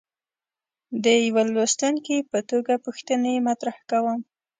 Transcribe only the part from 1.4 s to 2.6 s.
لوستونکي په